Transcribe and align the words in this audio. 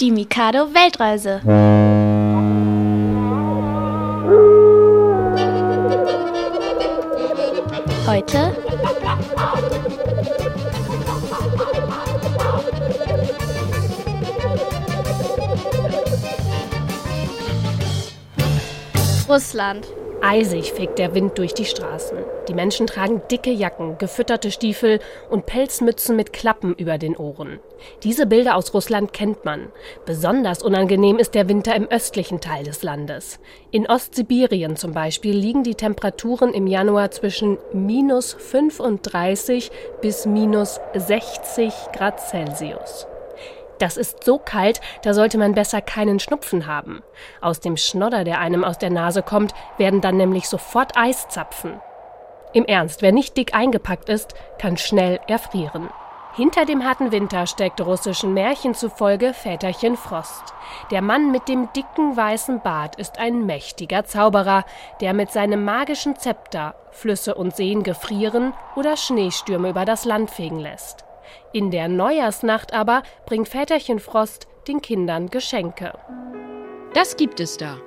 Die 0.00 0.10
Mikado 0.10 0.74
Weltreise. 0.74 1.40
Heute 8.06 8.56
Russland. 19.28 19.86
Eisig 20.26 20.72
fegt 20.72 20.98
der 20.98 21.14
Wind 21.14 21.36
durch 21.36 21.52
die 21.52 21.66
Straßen. 21.66 22.16
Die 22.48 22.54
Menschen 22.54 22.86
tragen 22.86 23.20
dicke 23.30 23.50
Jacken, 23.50 23.98
gefütterte 23.98 24.50
Stiefel 24.50 24.98
und 25.28 25.44
Pelzmützen 25.44 26.16
mit 26.16 26.32
Klappen 26.32 26.74
über 26.74 26.96
den 26.96 27.14
Ohren. 27.14 27.58
Diese 28.04 28.24
Bilder 28.24 28.56
aus 28.56 28.72
Russland 28.72 29.12
kennt 29.12 29.44
man. 29.44 29.68
Besonders 30.06 30.62
unangenehm 30.62 31.18
ist 31.18 31.34
der 31.34 31.50
Winter 31.50 31.76
im 31.76 31.88
östlichen 31.88 32.40
Teil 32.40 32.64
des 32.64 32.82
Landes. 32.82 33.38
In 33.70 33.86
Ostsibirien 33.86 34.76
zum 34.76 34.92
Beispiel 34.92 35.36
liegen 35.36 35.62
die 35.62 35.74
Temperaturen 35.74 36.54
im 36.54 36.66
Januar 36.66 37.10
zwischen 37.10 37.58
minus 37.74 38.32
35 38.32 39.70
bis 40.00 40.24
minus 40.24 40.80
60 40.94 41.70
Grad 41.92 42.18
Celsius. 42.18 43.06
Das 43.78 43.96
ist 43.96 44.24
so 44.24 44.38
kalt, 44.38 44.80
da 45.02 45.14
sollte 45.14 45.38
man 45.38 45.54
besser 45.54 45.80
keinen 45.80 46.20
Schnupfen 46.20 46.66
haben. 46.66 47.02
Aus 47.40 47.60
dem 47.60 47.76
Schnodder, 47.76 48.24
der 48.24 48.38
einem 48.38 48.64
aus 48.64 48.78
der 48.78 48.90
Nase 48.90 49.22
kommt, 49.22 49.52
werden 49.78 50.00
dann 50.00 50.16
nämlich 50.16 50.48
sofort 50.48 50.96
Eiszapfen. 50.96 51.80
Im 52.52 52.64
Ernst, 52.66 53.02
wer 53.02 53.12
nicht 53.12 53.36
dick 53.36 53.54
eingepackt 53.54 54.08
ist, 54.08 54.34
kann 54.58 54.76
schnell 54.76 55.18
erfrieren. 55.26 55.88
Hinter 56.36 56.64
dem 56.64 56.84
harten 56.84 57.12
Winter 57.12 57.46
steckt 57.46 57.80
russischen 57.80 58.34
Märchen 58.34 58.74
zufolge 58.74 59.32
Väterchen 59.32 59.96
Frost. 59.96 60.52
Der 60.90 61.00
Mann 61.00 61.30
mit 61.30 61.46
dem 61.48 61.72
dicken 61.74 62.16
weißen 62.16 62.60
Bart 62.60 62.96
ist 62.96 63.20
ein 63.20 63.46
mächtiger 63.46 64.04
Zauberer, 64.04 64.64
der 65.00 65.14
mit 65.14 65.30
seinem 65.30 65.64
magischen 65.64 66.16
Zepter 66.16 66.74
Flüsse 66.90 67.36
und 67.36 67.54
Seen 67.54 67.84
gefrieren 67.84 68.52
oder 68.74 68.96
Schneestürme 68.96 69.70
über 69.70 69.84
das 69.84 70.04
Land 70.04 70.28
fegen 70.28 70.58
lässt. 70.58 71.04
In 71.52 71.70
der 71.70 71.88
Neujahrsnacht 71.88 72.72
aber 72.72 73.02
bringt 73.26 73.48
Väterchen 73.48 73.98
Frost 73.98 74.46
den 74.68 74.80
Kindern 74.80 75.28
Geschenke. 75.28 75.92
Das 76.94 77.16
gibt 77.16 77.40
es 77.40 77.56
da. 77.56 77.78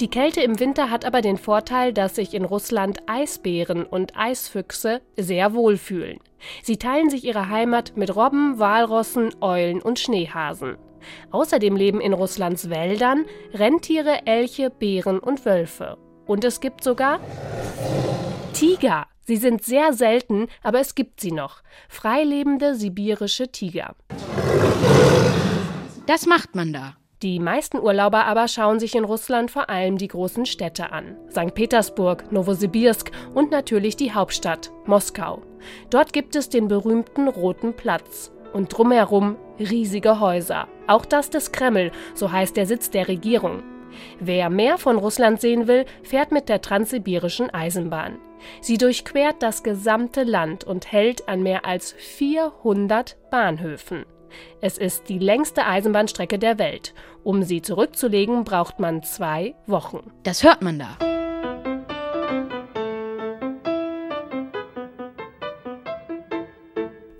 Die 0.00 0.10
Kälte 0.10 0.40
im 0.40 0.58
Winter 0.58 0.90
hat 0.90 1.04
aber 1.04 1.20
den 1.20 1.38
Vorteil, 1.38 1.92
dass 1.92 2.16
sich 2.16 2.34
in 2.34 2.44
Russland 2.44 2.98
Eisbären 3.06 3.84
und 3.84 4.16
Eisfüchse 4.16 5.02
sehr 5.16 5.54
wohlfühlen. 5.54 6.18
Sie 6.64 6.78
teilen 6.78 7.10
sich 7.10 7.24
ihre 7.24 7.48
Heimat 7.48 7.96
mit 7.96 8.16
Robben, 8.16 8.58
Walrossen, 8.58 9.32
Eulen 9.40 9.80
und 9.80 10.00
Schneehasen. 10.00 10.78
Außerdem 11.30 11.76
leben 11.76 12.00
in 12.00 12.12
Russlands 12.12 12.70
Wäldern 12.70 13.24
Rentiere, 13.52 14.26
Elche, 14.26 14.70
Bären 14.70 15.20
und 15.20 15.46
Wölfe. 15.46 15.96
Und 16.26 16.44
es 16.44 16.60
gibt 16.60 16.82
sogar 16.82 17.20
Tiger. 18.52 19.06
Sie 19.24 19.36
sind 19.36 19.64
sehr 19.64 19.92
selten, 19.92 20.48
aber 20.62 20.80
es 20.80 20.94
gibt 20.94 21.20
sie 21.20 21.32
noch. 21.32 21.62
Freilebende 21.88 22.74
sibirische 22.74 23.48
Tiger. 23.48 23.94
Das 26.06 26.26
macht 26.26 26.54
man 26.54 26.72
da. 26.72 26.96
Die 27.22 27.38
meisten 27.38 27.78
Urlauber 27.78 28.26
aber 28.26 28.48
schauen 28.48 28.78
sich 28.78 28.94
in 28.94 29.04
Russland 29.04 29.50
vor 29.50 29.70
allem 29.70 29.96
die 29.96 30.08
großen 30.08 30.44
Städte 30.44 30.92
an. 30.92 31.16
St. 31.30 31.54
Petersburg, 31.54 32.30
Novosibirsk 32.30 33.10
und 33.32 33.50
natürlich 33.50 33.96
die 33.96 34.12
Hauptstadt, 34.12 34.70
Moskau. 34.84 35.40
Dort 35.88 36.12
gibt 36.12 36.36
es 36.36 36.50
den 36.50 36.68
berühmten 36.68 37.28
Roten 37.28 37.74
Platz. 37.74 38.30
Und 38.52 38.76
drumherum 38.76 39.36
riesige 39.58 40.20
Häuser. 40.20 40.68
Auch 40.86 41.06
das 41.06 41.30
des 41.30 41.50
Kreml, 41.50 41.92
so 42.14 42.30
heißt 42.30 42.56
der 42.58 42.66
Sitz 42.66 42.90
der 42.90 43.08
Regierung. 43.08 43.62
Wer 44.20 44.50
mehr 44.50 44.78
von 44.78 44.96
Russland 44.96 45.40
sehen 45.40 45.66
will, 45.66 45.84
fährt 46.02 46.32
mit 46.32 46.48
der 46.48 46.60
transsibirischen 46.60 47.50
Eisenbahn. 47.50 48.18
Sie 48.60 48.78
durchquert 48.78 49.42
das 49.42 49.62
gesamte 49.62 50.22
Land 50.22 50.64
und 50.64 50.90
hält 50.92 51.28
an 51.28 51.42
mehr 51.42 51.64
als 51.64 51.92
400 51.92 53.16
Bahnhöfen. 53.30 54.04
Es 54.60 54.78
ist 54.78 55.08
die 55.08 55.18
längste 55.18 55.66
Eisenbahnstrecke 55.66 56.38
der 56.38 56.58
Welt. 56.58 56.94
Um 57.22 57.42
sie 57.42 57.62
zurückzulegen, 57.62 58.44
braucht 58.44 58.80
man 58.80 59.02
zwei 59.02 59.54
Wochen. 59.66 60.12
Das 60.24 60.42
hört 60.42 60.62
man 60.62 60.78
da. 60.78 61.13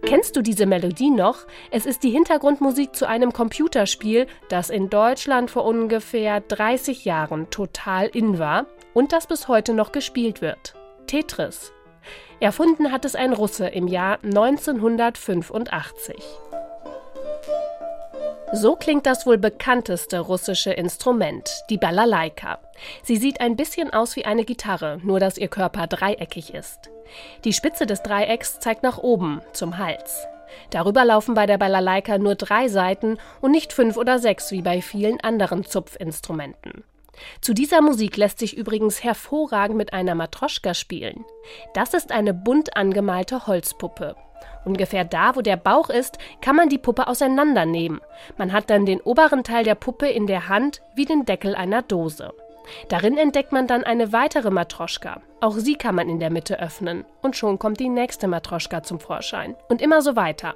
Kennst 0.06 0.36
du 0.36 0.42
diese 0.42 0.66
Melodie 0.66 1.10
noch? 1.10 1.46
Es 1.70 1.86
ist 1.86 2.02
die 2.02 2.10
Hintergrundmusik 2.10 2.94
zu 2.94 3.08
einem 3.08 3.32
Computerspiel, 3.32 4.26
das 4.50 4.68
in 4.68 4.90
Deutschland 4.90 5.50
vor 5.50 5.64
ungefähr 5.64 6.40
30 6.40 7.06
Jahren 7.06 7.48
total 7.48 8.08
in 8.08 8.38
war 8.38 8.66
und 8.92 9.12
das 9.12 9.26
bis 9.26 9.48
heute 9.48 9.72
noch 9.72 9.92
gespielt 9.92 10.42
wird. 10.42 10.74
Tetris. 11.06 11.72
Erfunden 12.38 12.92
hat 12.92 13.06
es 13.06 13.14
ein 13.14 13.32
Russe 13.32 13.66
im 13.66 13.88
Jahr 13.88 14.18
1985. 14.22 16.16
So 18.52 18.76
klingt 18.76 19.06
das 19.06 19.26
wohl 19.26 19.38
bekannteste 19.38 20.20
russische 20.20 20.72
Instrument, 20.72 21.50
die 21.70 21.78
Balalaika. 21.78 22.58
Sie 23.02 23.16
sieht 23.16 23.40
ein 23.40 23.56
bisschen 23.56 23.92
aus 23.92 24.16
wie 24.16 24.24
eine 24.24 24.44
Gitarre, 24.44 25.00
nur 25.02 25.18
dass 25.18 25.38
ihr 25.38 25.48
Körper 25.48 25.86
dreieckig 25.86 26.54
ist. 26.54 26.90
Die 27.44 27.52
Spitze 27.52 27.86
des 27.86 28.02
Dreiecks 28.02 28.60
zeigt 28.60 28.82
nach 28.82 28.98
oben, 28.98 29.40
zum 29.52 29.78
Hals. 29.78 30.26
Darüber 30.70 31.04
laufen 31.04 31.34
bei 31.34 31.46
der 31.46 31.58
Balalaika 31.58 32.18
nur 32.18 32.34
drei 32.36 32.68
Saiten 32.68 33.18
und 33.40 33.50
nicht 33.50 33.72
fünf 33.72 33.96
oder 33.96 34.18
sechs 34.18 34.52
wie 34.52 34.62
bei 34.62 34.82
vielen 34.82 35.20
anderen 35.20 35.64
Zupfinstrumenten. 35.64 36.84
Zu 37.40 37.54
dieser 37.54 37.80
Musik 37.80 38.16
lässt 38.16 38.38
sich 38.38 38.56
übrigens 38.56 39.02
hervorragend 39.02 39.76
mit 39.76 39.92
einer 39.92 40.14
Matroschka 40.14 40.74
spielen. 40.74 41.24
Das 41.74 41.94
ist 41.94 42.12
eine 42.12 42.34
bunt 42.34 42.76
angemalte 42.76 43.46
Holzpuppe. 43.46 44.16
Ungefähr 44.64 45.04
da, 45.04 45.36
wo 45.36 45.42
der 45.42 45.56
Bauch 45.56 45.90
ist, 45.90 46.18
kann 46.40 46.56
man 46.56 46.68
die 46.68 46.78
Puppe 46.78 47.06
auseinandernehmen. 47.06 48.00
Man 48.38 48.52
hat 48.52 48.70
dann 48.70 48.86
den 48.86 49.00
oberen 49.00 49.44
Teil 49.44 49.64
der 49.64 49.74
Puppe 49.74 50.08
in 50.08 50.26
der 50.26 50.48
Hand 50.48 50.80
wie 50.94 51.04
den 51.04 51.24
Deckel 51.24 51.54
einer 51.54 51.82
Dose. 51.82 52.32
Darin 52.88 53.18
entdeckt 53.18 53.52
man 53.52 53.66
dann 53.66 53.84
eine 53.84 54.12
weitere 54.12 54.50
Matroschka. 54.50 55.20
Auch 55.40 55.56
sie 55.58 55.74
kann 55.74 55.94
man 55.94 56.08
in 56.08 56.18
der 56.18 56.30
Mitte 56.30 56.60
öffnen. 56.60 57.04
Und 57.20 57.36
schon 57.36 57.58
kommt 57.58 57.78
die 57.78 57.90
nächste 57.90 58.26
Matroschka 58.26 58.82
zum 58.82 59.00
Vorschein. 59.00 59.54
Und 59.68 59.82
immer 59.82 60.00
so 60.00 60.16
weiter. 60.16 60.54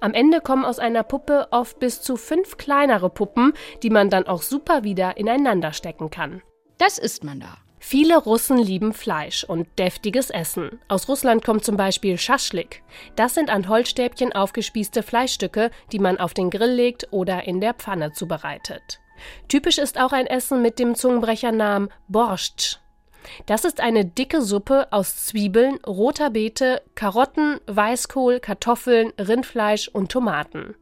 Am 0.00 0.14
Ende 0.14 0.40
kommen 0.40 0.64
aus 0.64 0.78
einer 0.78 1.02
Puppe 1.02 1.48
oft 1.50 1.78
bis 1.78 2.02
zu 2.02 2.16
fünf 2.16 2.56
kleinere 2.56 3.10
Puppen, 3.10 3.52
die 3.82 3.90
man 3.90 4.10
dann 4.10 4.26
auch 4.26 4.42
super 4.42 4.84
wieder 4.84 5.16
ineinander 5.16 5.72
stecken 5.72 6.10
kann. 6.10 6.42
Das 6.78 6.98
isst 6.98 7.24
man 7.24 7.40
da. 7.40 7.58
Viele 7.78 8.16
Russen 8.16 8.58
lieben 8.58 8.92
Fleisch 8.92 9.44
und 9.44 9.68
deftiges 9.78 10.30
Essen. 10.30 10.80
Aus 10.88 11.08
Russland 11.08 11.44
kommt 11.44 11.64
zum 11.64 11.76
Beispiel 11.76 12.18
Schaschlik. 12.18 12.82
Das 13.14 13.34
sind 13.34 13.48
an 13.48 13.68
Holzstäbchen 13.68 14.32
aufgespießte 14.32 15.02
Fleischstücke, 15.02 15.70
die 15.92 16.00
man 16.00 16.18
auf 16.18 16.34
den 16.34 16.50
Grill 16.50 16.72
legt 16.72 17.06
oder 17.12 17.44
in 17.44 17.60
der 17.60 17.74
Pfanne 17.74 18.12
zubereitet. 18.12 19.00
Typisch 19.48 19.78
ist 19.78 20.00
auch 20.00 20.12
ein 20.12 20.26
Essen 20.26 20.62
mit 20.62 20.78
dem 20.78 20.94
Zungenbrechernamen 20.94 21.90
Borscht. 22.08 22.80
Das 23.46 23.64
ist 23.64 23.80
eine 23.80 24.04
dicke 24.04 24.42
Suppe 24.42 24.88
aus 24.90 25.26
Zwiebeln, 25.26 25.78
roter 25.86 26.30
Beete, 26.30 26.82
Karotten, 26.94 27.60
Weißkohl, 27.66 28.40
Kartoffeln, 28.40 29.12
Rindfleisch 29.18 29.88
und 29.88 30.10
Tomaten. 30.10 30.74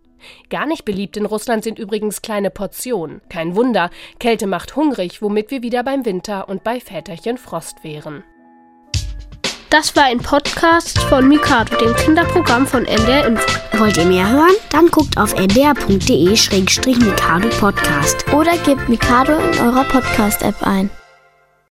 Gar 0.51 0.67
nicht 0.67 0.85
beliebt 0.85 1.17
in 1.17 1.27
Russland 1.27 1.65
sind 1.65 1.79
übrigens 1.79 2.23
kleine 2.23 2.51
Portionen. 2.51 3.21
Kein 3.29 3.57
Wunder, 3.57 3.91
Kälte 4.19 4.47
macht 4.47 4.77
hungrig, 4.77 5.23
womit 5.23 5.51
wir 5.51 5.63
wieder 5.63 5.83
beim 5.83 6.05
Winter 6.05 6.49
und 6.49 6.63
bei 6.65 6.81
Väterchen 6.81 7.39
Frost 7.39 7.85
wären. 7.85 8.25
Das 9.71 9.97
war 9.97 10.05
ein 10.05 10.19
Podcast 10.19 11.01
von 11.01 11.27
Mikado, 11.27 11.77
dem 11.77 11.97
Kinderprogramm 11.97 12.65
von 12.65 12.85
NDR 12.85 13.27
Info. 13.27 13.45
Wollt 13.79 13.97
ihr 13.97 14.05
mehr 14.05 14.31
hören? 14.31 14.55
Dann 14.71 14.87
guckt 14.87 15.19
auf 15.19 15.35
ndr.de-mikado 15.35 17.49
Podcast. 17.59 18.33
Oder 18.33 18.57
gebt 18.59 18.89
Mikado 18.89 19.33
in 19.33 19.59
eurer 19.59 19.83
Podcast-App 19.85 20.63
ein. 20.63 20.91